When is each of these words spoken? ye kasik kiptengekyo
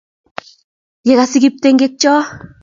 ye 1.05 1.13
kasik 1.19 1.41
kiptengekyo 1.43 2.13